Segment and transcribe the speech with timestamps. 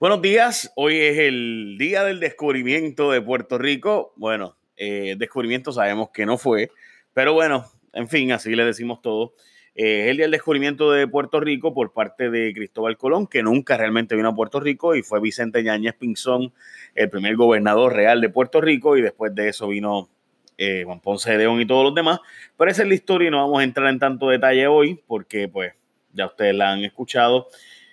[0.00, 4.14] Buenos días, hoy es el día del descubrimiento de Puerto Rico.
[4.16, 6.70] Bueno, eh, descubrimiento sabemos que no fue,
[7.12, 9.34] pero bueno, en fin, así le decimos todo.
[9.74, 13.42] Eh, es el día del descubrimiento de Puerto Rico por parte de Cristóbal Colón, que
[13.42, 16.54] nunca realmente vino a Puerto Rico, y fue Vicente Ñañez Pinzón,
[16.94, 20.08] el primer gobernador real de Puerto Rico, y después de eso vino
[20.56, 22.20] eh, Juan Ponce de León y todos los demás.
[22.56, 25.46] Pero esa es la historia y no vamos a entrar en tanto detalle hoy, porque
[25.46, 25.74] pues
[26.14, 27.48] ya ustedes la han escuchado.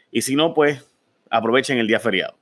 [0.10, 0.86] Y si no, pues
[1.30, 2.38] aprovechen el día feriado.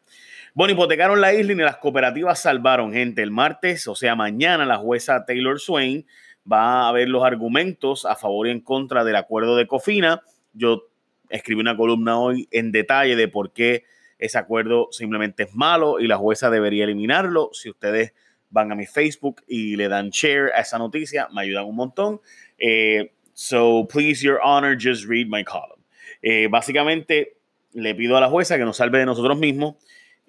[0.54, 3.22] Bueno, hipotecaron la isla y las cooperativas salvaron gente.
[3.22, 6.06] El martes, o sea, mañana, la jueza Taylor Swain
[6.50, 10.22] va a ver los argumentos a favor y en contra del acuerdo de Cofina.
[10.54, 10.88] Yo
[11.30, 13.84] escribí una columna hoy en detalle de por qué
[14.18, 17.50] ese acuerdo simplemente es malo y la jueza debería eliminarlo.
[17.52, 18.14] Si ustedes
[18.50, 22.22] van a mi Facebook y le dan share a esa noticia, me ayudan un montón.
[22.58, 25.84] Eh, so, please, Your Honor, just read my column.
[26.22, 27.36] Eh, básicamente,
[27.76, 29.76] le pido a la jueza que nos salve de nosotros mismos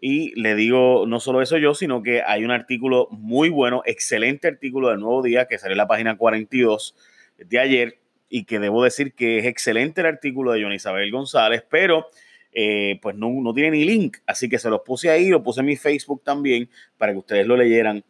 [0.00, 4.48] y le digo no solo eso yo, sino que hay un artículo muy bueno, excelente
[4.48, 6.94] artículo del Nuevo Día que sale en la página 42
[7.38, 7.98] de ayer
[8.28, 12.08] y que debo decir que es excelente el artículo de Joana Isabel González, pero
[12.52, 15.60] eh, pues no, no tiene ni link, así que se los puse ahí, lo puse
[15.60, 16.68] en mi Facebook también
[16.98, 18.04] para que ustedes lo leyeran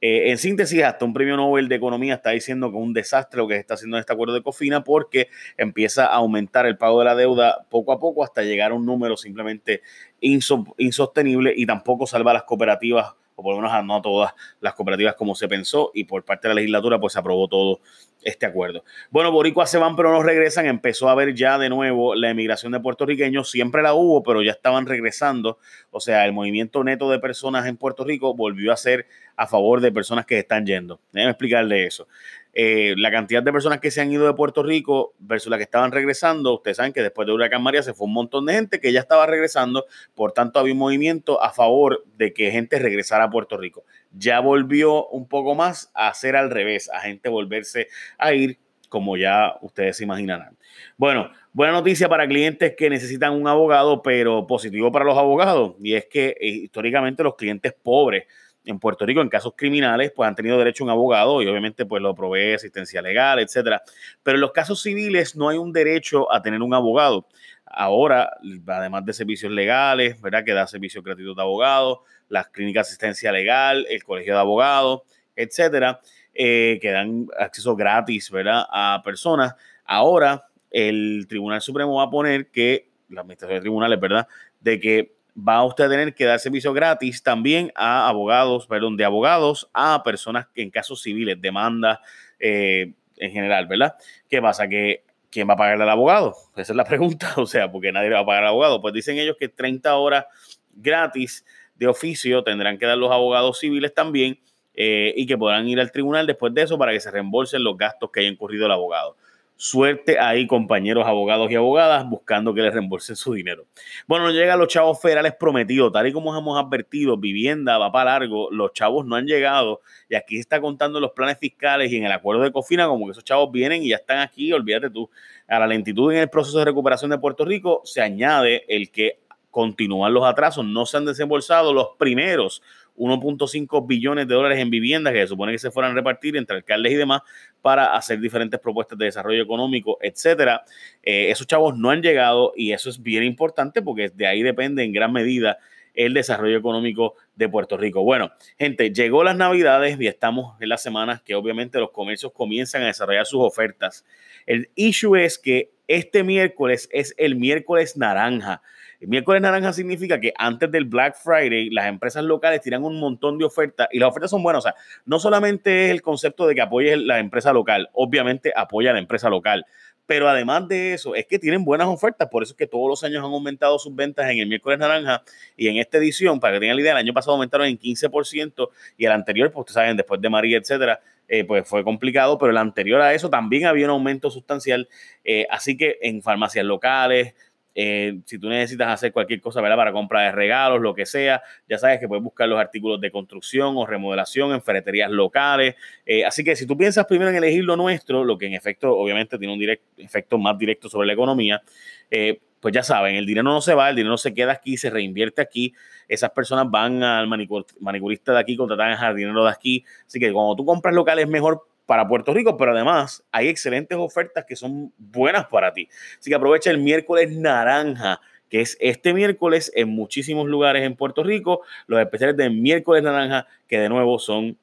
[0.00, 3.38] eh, en síntesis, hasta un premio Nobel de Economía está diciendo que es un desastre
[3.38, 6.78] lo que se está haciendo en este acuerdo de Cofina porque empieza a aumentar el
[6.78, 9.82] pago de la deuda poco a poco hasta llegar a un número simplemente
[10.20, 14.74] insostenible y tampoco salva a las cooperativas o por lo menos no a todas las
[14.74, 17.80] cooperativas como se pensó y por parte de la legislatura pues se aprobó todo
[18.24, 18.82] este acuerdo.
[19.10, 22.72] Bueno, boricuas se van pero no regresan, empezó a haber ya de nuevo la emigración
[22.72, 25.58] de puertorriqueños, siempre la hubo pero ya estaban regresando,
[25.92, 29.80] o sea, el movimiento neto de personas en Puerto Rico volvió a ser a favor
[29.80, 30.98] de personas que están yendo.
[31.12, 32.08] Déjenme explicarle eso.
[32.54, 35.64] Eh, la cantidad de personas que se han ido de Puerto Rico versus las que
[35.64, 38.80] estaban regresando, ustedes saben que después de Huracán María se fue un montón de gente
[38.80, 43.24] que ya estaba regresando, por tanto había un movimiento a favor de que gente regresara
[43.24, 43.84] a Puerto Rico.
[44.12, 49.16] Ya volvió un poco más a hacer al revés, a gente volverse a ir, como
[49.16, 50.56] ya ustedes se imaginarán.
[50.96, 55.94] Bueno, buena noticia para clientes que necesitan un abogado, pero positivo para los abogados, y
[55.94, 58.24] es que eh, históricamente los clientes pobres
[58.68, 61.86] en Puerto Rico en casos criminales pues han tenido derecho a un abogado y obviamente
[61.86, 63.82] pues lo provee asistencia legal, etcétera.
[64.22, 67.26] Pero en los casos civiles no hay un derecho a tener un abogado.
[67.64, 68.30] Ahora,
[68.66, 70.44] además de servicios legales, ¿verdad?
[70.44, 75.00] Que da servicios gratuitos de abogados, las clínicas de asistencia legal, el colegio de abogados,
[75.34, 76.00] etcétera,
[76.34, 78.64] eh, que dan acceso gratis, ¿verdad?
[78.70, 79.54] A personas.
[79.84, 84.28] Ahora, el Tribunal Supremo va a poner que, la administración de tribunales, ¿verdad?
[84.60, 89.04] De que va usted a tener que dar servicio gratis también a abogados, perdón, de
[89.04, 91.98] abogados a personas en casos civiles, demandas
[92.38, 93.94] eh, en general, ¿verdad?
[94.28, 94.68] ¿Qué pasa?
[94.68, 96.34] Que ¿quién va a pagar al abogado?
[96.56, 98.80] Esa es la pregunta, o sea, porque nadie va a pagar al abogado.
[98.80, 100.26] Pues dicen ellos que 30 horas
[100.74, 101.44] gratis
[101.76, 104.40] de oficio tendrán que dar los abogados civiles también
[104.74, 107.76] eh, y que podrán ir al tribunal después de eso para que se reembolsen los
[107.76, 109.16] gastos que haya incurrido el abogado.
[109.60, 113.66] Suerte ahí, compañeros abogados y abogadas, buscando que les reembolsen su dinero.
[114.06, 118.12] Bueno, no llegan los chavos federales prometidos, tal y como hemos advertido, vivienda va para
[118.12, 122.04] largo, los chavos no han llegado y aquí está contando los planes fiscales y en
[122.04, 125.10] el acuerdo de Cofina como que esos chavos vienen y ya están aquí, olvídate tú.
[125.48, 129.18] A la lentitud en el proceso de recuperación de Puerto Rico se añade el que
[129.50, 132.62] continúan los atrasos, no se han desembolsado los primeros
[132.98, 136.56] 1.5 billones de dólares en viviendas que se supone que se fueran a repartir entre
[136.56, 137.22] alcaldes y demás
[137.62, 140.62] para hacer diferentes propuestas de desarrollo económico, etcétera.
[141.02, 144.84] Eh, esos chavos no han llegado y eso es bien importante porque de ahí depende
[144.84, 145.58] en gran medida
[145.98, 148.04] el desarrollo económico de Puerto Rico.
[148.04, 152.82] Bueno, gente, llegó las navidades y estamos en las semanas que obviamente los comercios comienzan
[152.82, 154.06] a desarrollar sus ofertas.
[154.46, 158.62] El issue es que este miércoles es el miércoles naranja.
[159.00, 163.36] El miércoles naranja significa que antes del Black Friday las empresas locales tiran un montón
[163.36, 164.64] de ofertas y las ofertas son buenas.
[164.64, 168.90] O sea, no solamente es el concepto de que apoyes la empresa local, obviamente apoya
[168.90, 169.66] a la empresa local,
[170.08, 172.30] pero además de eso, es que tienen buenas ofertas.
[172.30, 175.22] Por eso es que todos los años han aumentado sus ventas en el miércoles naranja
[175.54, 178.70] y en esta edición, para que tengan la idea, el año pasado aumentaron en 15%
[178.96, 182.52] y el anterior, pues ustedes saben, después de María, etcétera, eh, pues fue complicado, pero
[182.52, 184.88] el anterior a eso también había un aumento sustancial.
[185.24, 187.34] Eh, así que en farmacias locales,
[187.74, 191.78] eh, si tú necesitas hacer cualquier cosa para compra de regalos, lo que sea, ya
[191.78, 195.76] sabes que puedes buscar los artículos de construcción o remodelación en ferreterías locales.
[196.04, 198.96] Eh, así que si tú piensas primero en elegir lo nuestro, lo que en efecto
[198.96, 201.62] obviamente tiene un efecto más directo sobre la economía,
[202.10, 204.90] eh, pues ya saben, el dinero no se va, el dinero se queda aquí, se
[204.90, 205.74] reinvierte aquí.
[206.08, 209.84] Esas personas van al manicurista de aquí, contratan al jardinero de aquí.
[210.06, 213.96] Así que cuando tú compras local es mejor para Puerto Rico, pero además hay excelentes
[213.96, 215.88] ofertas que son buenas para ti.
[216.18, 218.20] Así que aprovecha el miércoles naranja
[218.50, 223.46] que es este miércoles en muchísimos lugares en Puerto Rico, los especiales de miércoles naranja,
[223.66, 224.58] que de nuevo son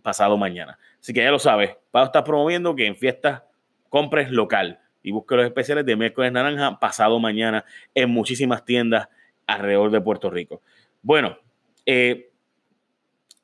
[0.00, 0.78] pasado mañana.
[0.98, 3.42] Así que ya lo sabes, Pau está promoviendo que en fiestas
[3.90, 9.08] compres local y busque los especiales de miércoles naranja pasado mañana en muchísimas tiendas
[9.46, 10.62] alrededor de Puerto Rico.
[11.02, 11.38] Bueno,
[11.84, 12.30] eh,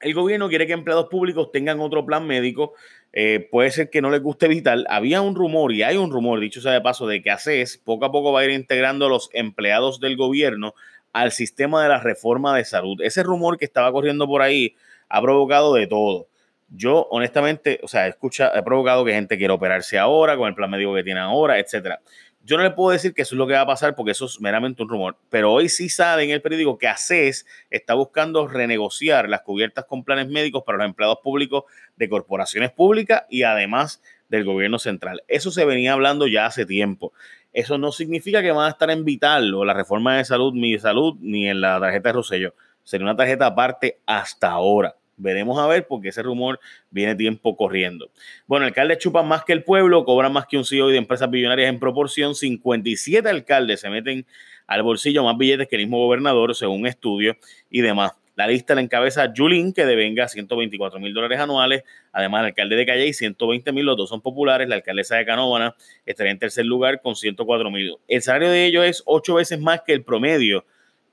[0.03, 2.75] el gobierno quiere que empleados públicos tengan otro plan médico.
[3.13, 4.87] Eh, puede ser que no les guste vital.
[4.89, 8.07] Había un rumor, y hay un rumor, dicho sea de paso, de que ACES poco
[8.07, 10.75] a poco va a ir integrando a los empleados del gobierno
[11.13, 13.01] al sistema de la reforma de salud.
[13.03, 14.75] Ese rumor que estaba corriendo por ahí
[15.09, 16.29] ha provocado de todo.
[16.75, 20.71] Yo, honestamente, o sea, escucha, he provocado que gente quiera operarse ahora con el plan
[20.71, 22.01] médico que tiene ahora, etcétera.
[22.45, 24.27] Yo no le puedo decir que eso es lo que va a pasar porque eso
[24.27, 28.49] es meramente un rumor, pero hoy sí sale en el periódico que ACES está buscando
[28.49, 31.65] renegociar las cubiertas con planes médicos para los empleados públicos
[31.97, 35.23] de corporaciones públicas y además del gobierno central.
[35.29, 37.13] Eso se venía hablando ya hace tiempo.
[37.53, 40.77] Eso no significa que van a estar en Vital o la reforma de salud, mi
[40.79, 42.55] salud, ni en la tarjeta de Rosello.
[42.83, 44.97] Sería una tarjeta aparte hasta ahora.
[45.17, 46.59] Veremos a ver porque ese rumor
[46.91, 48.11] viene tiempo corriendo.
[48.47, 51.69] Bueno, alcaldes chupan más que el pueblo, cobran más que un CEO de empresas billonarias
[51.69, 52.35] en proporción.
[52.35, 54.27] 57 alcaldes se meten
[54.67, 57.37] al bolsillo más billetes que el mismo gobernador, según un estudio
[57.71, 58.13] y demás.
[58.35, 61.85] La lista la encabeza Julín, que devenga 124 mil dólares anuales.
[62.13, 64.69] Además, el alcalde de Calle, 120 mil, los dos son populares.
[64.69, 65.75] La alcaldesa de Canóvana
[66.07, 67.97] estaría en tercer lugar con 104 mil.
[68.09, 70.65] El salario de ellos es ocho veces más que el promedio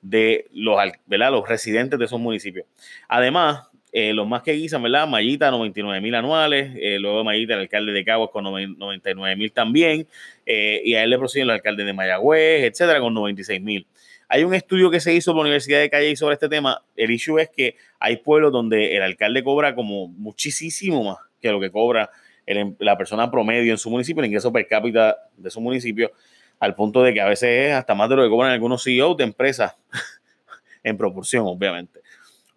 [0.01, 2.65] de los residentes de esos municipios.
[3.09, 5.07] Además, eh, los más que guisan, ¿verdad?
[5.07, 6.71] Mayita, 99 mil anuales.
[6.79, 10.07] Eh, luego Mayita, el alcalde de Caguas, con 99 mil también.
[10.45, 13.87] Eh, y a él le proceden los alcaldes de Mayagüez, etcétera, con 96 mil.
[14.27, 16.83] Hay un estudio que se hizo por la Universidad de Calle sobre este tema.
[16.95, 21.59] El issue es que hay pueblos donde el alcalde cobra como muchísimo más que lo
[21.59, 22.11] que cobra
[22.45, 26.11] em, la persona promedio en su municipio, el ingreso per cápita de su municipio,
[26.59, 29.17] al punto de que a veces es hasta más de lo que cobran algunos CEOs
[29.17, 29.75] de empresas,
[30.83, 31.98] en proporción, obviamente.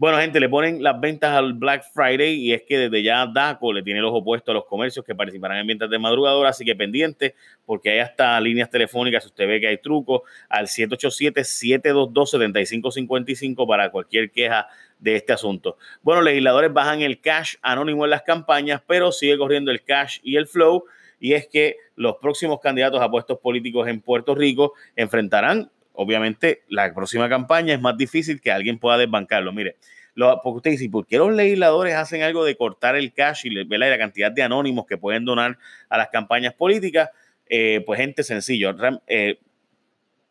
[0.02, 3.72] Bueno, gente, le ponen las ventas al Black Friday y es que desde ya DACO
[3.72, 6.74] le tiene los opuestos a los comercios que participarán en ventas de madrugadora, así que
[6.74, 13.92] pendiente porque hay hasta líneas telefónicas, si usted ve que hay trucos, al 787-722-7555 para
[13.92, 14.66] cualquier queja
[14.98, 15.76] de este asunto.
[16.02, 20.34] Bueno, legisladores bajan el cash anónimo en las campañas, pero sigue corriendo el cash y
[20.34, 20.82] el flow
[21.20, 26.92] y es que los próximos candidatos a puestos políticos en Puerto Rico enfrentarán obviamente la
[26.94, 29.52] próxima campaña es más difícil que alguien pueda desbancarlo.
[29.52, 29.76] Mire,
[30.14, 33.50] lo, porque usted dice, ¿por qué los legisladores hacen algo de cortar el cash y
[33.50, 35.58] la cantidad de anónimos que pueden donar
[35.88, 37.10] a las campañas políticas?
[37.54, 38.74] Eh, pues gente sencillo.
[39.06, 39.38] Eh,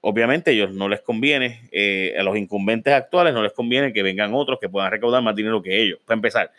[0.02, 4.34] obviamente ellos no les conviene, eh, a los incumbentes actuales no les conviene que vengan
[4.34, 6.52] otros que puedan recaudar más dinero que ellos, para empezar.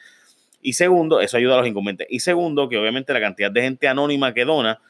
[0.61, 2.07] Y segundo, eso ayuda a los incumbentes.
[2.11, 4.81] Y segundo, que obviamente la cantidad de gente anónima que dona,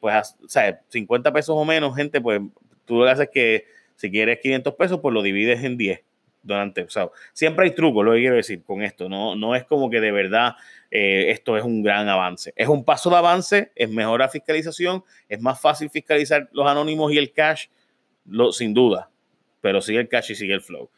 [0.00, 2.40] pues, o sea, 50 pesos o menos, gente, pues
[2.84, 3.66] tú lo que haces es que
[3.96, 6.00] si quieres 500 pesos, pues lo divides en 10
[6.44, 9.64] durante, o sea, siempre hay trucos, lo que quiero decir con esto, no, no es
[9.64, 10.56] como que de verdad
[10.90, 15.02] eh, esto es un gran avance, es un paso de avance, es mejor la fiscalización,
[15.28, 17.66] es más fácil fiscalizar los anónimos y el cash,
[18.26, 19.10] lo, sin duda,
[19.62, 20.90] pero sigue el cash y sigue el flow.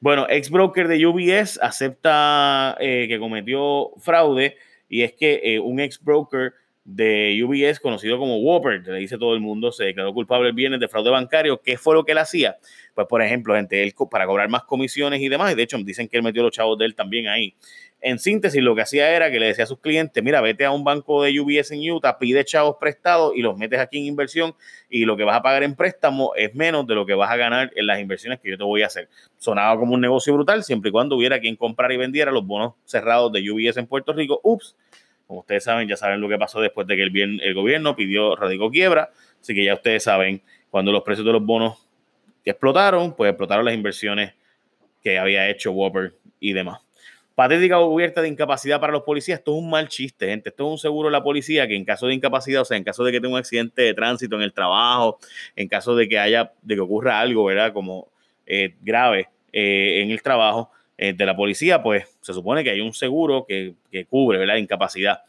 [0.00, 5.80] Bueno, ex broker de UBS acepta eh, que cometió fraude y es que eh, un
[5.80, 6.52] ex broker
[6.84, 10.80] de UBS, conocido como Whopper, le dice todo el mundo, se declaró culpable el viernes
[10.80, 11.60] de fraude bancario.
[11.60, 12.58] ¿Qué fue lo que él hacía?
[12.94, 16.08] Pues, por ejemplo, gente, él para cobrar más comisiones y demás, y de hecho dicen
[16.08, 17.54] que él metió los chavos de él también ahí.
[18.02, 20.70] En síntesis, lo que hacía era que le decía a sus clientes, mira, vete a
[20.70, 24.54] un banco de UBS en Utah, pide chavos prestados y los metes aquí en inversión
[24.90, 27.36] y lo que vas a pagar en préstamo es menos de lo que vas a
[27.36, 29.08] ganar en las inversiones que yo te voy a hacer.
[29.38, 32.74] Sonaba como un negocio brutal siempre y cuando hubiera quien comprara y vendiera los bonos
[32.84, 34.38] cerrados de UBS en Puerto Rico.
[34.42, 34.76] Ups,
[35.26, 38.70] como ustedes saben, ya saben lo que pasó después de que el, gobierno pidió, radicó
[38.70, 39.10] quiebra.
[39.40, 41.86] Así que ya ustedes saben, cuando los precios de los bonos
[42.44, 44.34] explotaron, pues explotaron las inversiones
[45.02, 46.80] que había hecho Whopper y demás.
[47.34, 49.40] Patética cubierta de incapacidad para los policías.
[49.40, 50.50] Esto es un mal chiste, gente.
[50.50, 52.84] Esto es un seguro de la policía que en caso de incapacidad, o sea, en
[52.84, 55.18] caso de que tenga un accidente de tránsito en el trabajo,
[55.56, 57.72] en caso de que haya, de que ocurra algo, ¿verdad?
[57.72, 58.08] Como
[58.46, 62.80] eh, grave eh, en el trabajo, eh, de la policía, pues se supone que hay
[62.80, 64.56] un seguro que, que cubre, ¿verdad?
[64.56, 65.22] Incapacidad.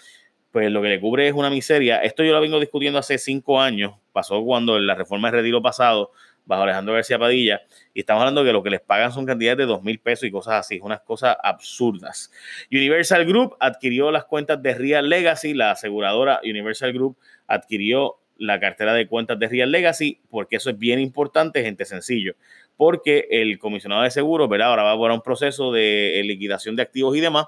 [0.52, 1.98] Pues lo que le cubre es una miseria.
[2.00, 3.94] Esto yo lo vengo discutiendo hace cinco años.
[4.14, 6.12] Pasó cuando la reforma de retiro pasado,
[6.46, 7.62] bajo Alejandro García Padilla,
[7.94, 10.26] y estamos hablando de que lo que les pagan son cantidades de dos mil pesos
[10.26, 12.32] y cosas así, unas cosas absurdas.
[12.72, 17.18] Universal Group adquirió las cuentas de Real Legacy, la aseguradora Universal Group
[17.48, 22.36] adquirió la cartera de cuentas de Real Legacy, porque eso es bien importante, gente sencillo
[22.78, 24.70] porque el comisionado de seguros, ¿verdad?
[24.70, 27.48] Ahora va a haber un proceso de liquidación de activos y demás.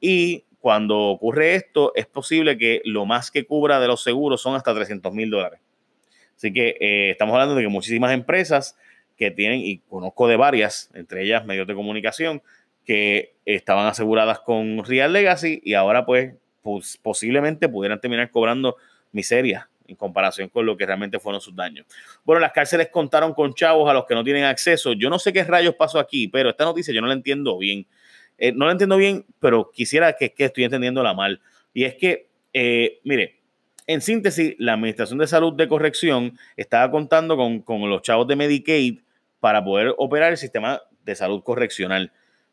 [0.00, 4.54] Y cuando ocurre esto, es posible que lo más que cubra de los seguros son
[4.54, 5.60] hasta 300 mil dólares.
[6.36, 8.76] Así que eh, estamos hablando de que muchísimas empresas
[9.16, 12.42] que tienen, y conozco de varias, entre ellas medios de comunicación,
[12.84, 16.34] que estaban aseguradas con Real Legacy y ahora pues
[17.02, 18.76] posiblemente pudieran terminar cobrando
[19.10, 21.86] miseria en comparación con lo que realmente fueron sus daños.
[22.24, 24.92] Bueno, las cárceles contaron con chavos a los que no tienen acceso.
[24.94, 27.86] Yo no sé qué rayos pasó aquí, pero esta noticia yo no la entiendo bien.
[28.38, 31.40] Eh, no la entiendo bien, pero quisiera que, que estoy entendiéndola mal.
[31.72, 33.40] Y es que, eh, mire,
[33.86, 38.36] en síntesis, la Administración de Salud de Corrección estaba contando con, con los chavos de
[38.36, 39.00] Medicaid
[39.40, 42.12] para poder operar el sistema de salud correccional.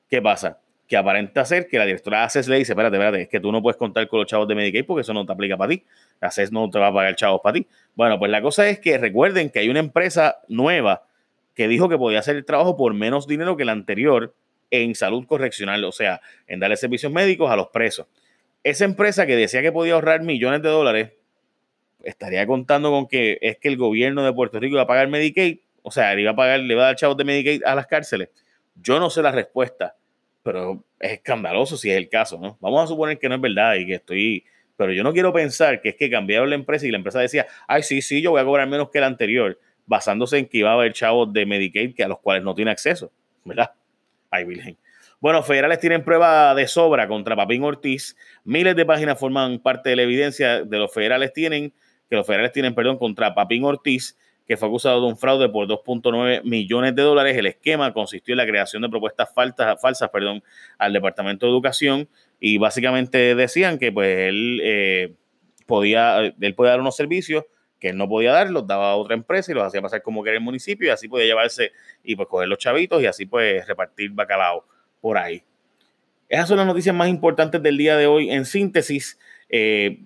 [0.09, 0.59] ¿Qué pasa?
[0.89, 3.51] Que aparenta ser que la directora de ACES le dice, espérate, espérate, es que tú
[3.51, 5.85] no puedes contar con los chavos de Medicaid porque eso no te aplica para ti.
[6.19, 7.67] ACES no te va a pagar chavos para ti.
[7.95, 11.05] Bueno, pues la cosa es que recuerden que hay una empresa nueva
[11.53, 14.33] que dijo que podía hacer el trabajo por menos dinero que la anterior
[14.71, 18.07] en salud correccional, o sea, en darle servicios médicos a los presos.
[18.63, 21.11] Esa empresa que decía que podía ahorrar millones de dólares,
[22.03, 25.59] estaría contando con que es que el gobierno de Puerto Rico iba a pagar Medicaid,
[25.81, 27.87] o sea, le iba a pagar, le iba a dar chavos de Medicaid a las
[27.87, 28.29] cárceles.
[28.75, 29.95] Yo no sé la respuesta,
[30.51, 32.57] pero es escandaloso si es el caso, ¿no?
[32.59, 34.43] Vamos a suponer que no es verdad y que estoy,
[34.75, 37.45] pero yo no quiero pensar que es que cambiaron la empresa y la empresa decía,
[37.67, 40.71] ay, sí, sí, yo voy a cobrar menos que la anterior, basándose en que iba
[40.71, 43.11] a haber chavos de Medicaid que a los cuales no tiene acceso,
[43.45, 43.73] ¿verdad?
[44.31, 44.75] Ay, Virgen.
[45.19, 48.17] Bueno, federales tienen prueba de sobra contra Papín Ortiz.
[48.43, 51.73] Miles de páginas forman parte de la evidencia de los federales tienen,
[52.09, 54.17] que los federales tienen, perdón, contra Papín Ortiz,
[54.49, 57.37] que fue acusado de un fraude por 2.9 millones de dólares.
[57.37, 59.77] El esquema consistió en la creación de propuestas falsas,
[60.79, 65.13] al Departamento de Educación y básicamente decían que pues él eh,
[65.67, 67.45] podía, él podía dar unos servicios
[67.79, 70.23] que él no podía dar, los daba a otra empresa y los hacía pasar como
[70.23, 71.71] que era el municipio y así podía llevarse
[72.03, 74.65] y pues coger los chavitos y así pues repartir bacalao
[74.99, 75.43] por ahí.
[76.27, 78.31] Esas son las noticias más importantes del día de hoy.
[78.31, 79.99] En síntesis, eh,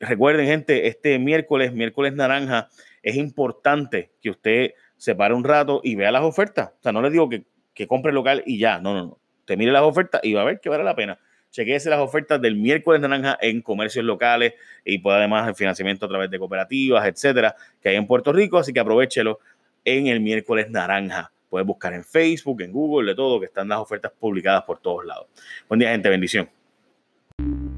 [0.00, 2.70] recuerden gente, este miércoles, miércoles naranja,
[3.02, 6.70] es importante que usted se pare un rato y vea las ofertas.
[6.78, 7.44] O sea, no le digo que,
[7.74, 9.18] que compre local y ya, no, no, no.
[9.44, 11.18] Te mire las ofertas y va a ver que vale la pena
[11.52, 14.54] chequeese las ofertas del miércoles naranja en comercios locales
[14.84, 18.58] y puede además el financiamiento a través de cooperativas, etcétera, que hay en Puerto Rico,
[18.58, 19.38] así que aprovechelo
[19.84, 21.30] en el miércoles naranja.
[21.48, 25.04] Puedes buscar en Facebook, en Google, de todo, que están las ofertas publicadas por todos
[25.04, 25.26] lados.
[25.68, 26.08] Buen día, gente.
[26.08, 26.48] Bendición.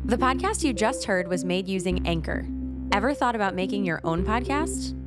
[0.07, 2.47] The podcast you just heard was made using Anchor.
[2.93, 4.95] Ever thought about making your own podcast?